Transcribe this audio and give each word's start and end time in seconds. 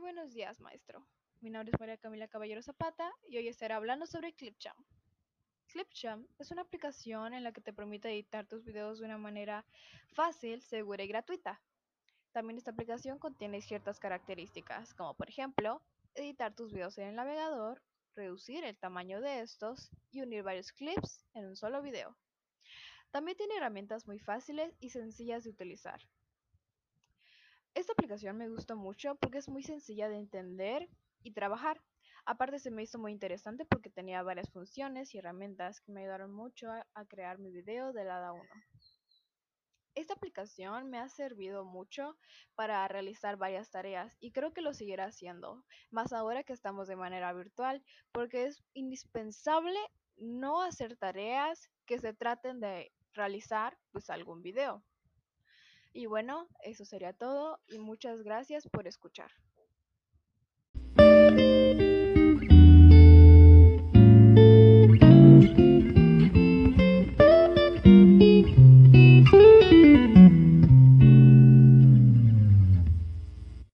buenos 0.00 0.32
días, 0.32 0.60
maestro. 0.60 1.06
Mi 1.40 1.50
nombre 1.50 1.70
es 1.72 1.80
María 1.80 1.96
Camila 1.96 2.26
Caballero 2.26 2.62
Zapata 2.62 3.12
y 3.28 3.36
hoy 3.36 3.48
estaré 3.48 3.74
hablando 3.74 4.06
sobre 4.06 4.32
Clipchamp. 4.32 4.78
Clipchamp 5.68 6.28
es 6.40 6.50
una 6.50 6.62
aplicación 6.62 7.32
en 7.32 7.44
la 7.44 7.52
que 7.52 7.60
te 7.60 7.72
permite 7.72 8.08
editar 8.08 8.46
tus 8.46 8.64
videos 8.64 8.98
de 8.98 9.04
una 9.04 9.18
manera 9.18 9.64
fácil, 10.14 10.62
segura 10.62 11.04
y 11.04 11.08
gratuita. 11.08 11.60
También 12.32 12.58
esta 12.58 12.72
aplicación 12.72 13.18
contiene 13.18 13.62
ciertas 13.62 14.00
características, 14.00 14.94
como 14.94 15.14
por 15.14 15.28
ejemplo, 15.28 15.80
editar 16.14 16.54
tus 16.54 16.72
videos 16.72 16.98
en 16.98 17.08
el 17.08 17.14
navegador, 17.14 17.80
reducir 18.16 18.64
el 18.64 18.76
tamaño 18.76 19.20
de 19.20 19.40
estos 19.40 19.90
y 20.10 20.22
unir 20.22 20.42
varios 20.42 20.72
clips 20.72 21.24
en 21.34 21.46
un 21.46 21.56
solo 21.56 21.82
video. 21.82 22.16
También 23.12 23.36
tiene 23.36 23.56
herramientas 23.56 24.08
muy 24.08 24.18
fáciles 24.18 24.74
y 24.80 24.90
sencillas 24.90 25.44
de 25.44 25.50
utilizar. 25.50 26.00
Aplicación 27.94 28.36
me 28.36 28.48
gustó 28.48 28.74
mucho 28.76 29.14
porque 29.14 29.38
es 29.38 29.48
muy 29.48 29.62
sencilla 29.62 30.08
de 30.08 30.18
entender 30.18 30.90
y 31.22 31.30
trabajar. 31.30 31.80
Aparte 32.26 32.58
se 32.58 32.72
me 32.72 32.82
hizo 32.82 32.98
muy 32.98 33.12
interesante 33.12 33.64
porque 33.64 33.88
tenía 33.88 34.20
varias 34.24 34.50
funciones 34.50 35.14
y 35.14 35.18
herramientas 35.18 35.80
que 35.80 35.92
me 35.92 36.00
ayudaron 36.00 36.32
mucho 36.32 36.72
a, 36.72 37.04
crear 37.06 37.38
mi 37.38 37.52
video 37.52 37.92
de 37.92 38.04
la 38.04 38.32
1. 38.32 38.42
Esta 39.94 40.14
aplicación 40.14 40.90
me 40.90 40.98
ha 40.98 41.08
servido 41.08 41.64
mucho 41.64 42.18
para 42.56 42.86
realizar 42.88 43.36
varias 43.36 43.70
tareas 43.70 44.16
y 44.18 44.32
creo 44.32 44.52
que 44.52 44.60
lo 44.60 44.74
seguirá 44.74 45.04
haciendo, 45.04 45.64
más 45.92 46.12
ahora 46.12 46.42
que 46.42 46.52
estamos 46.52 46.88
de 46.88 46.96
manera 46.96 47.32
virtual, 47.32 47.80
porque 48.10 48.46
es 48.46 48.64
indispensable 48.72 49.78
no 50.16 50.62
hacer 50.62 50.96
tareas 50.96 51.70
que 51.86 52.00
se 52.00 52.12
traten 52.12 52.58
de 52.58 52.90
realizar 53.12 53.78
pues 53.92 54.10
algún 54.10 54.42
video. 54.42 54.82
Y 55.94 56.06
bueno, 56.06 56.48
eso 56.64 56.84
sería 56.84 57.12
todo 57.12 57.60
y 57.68 57.78
muchas 57.78 58.22
gracias 58.22 58.68
por 58.68 58.88
escuchar. 58.88 59.30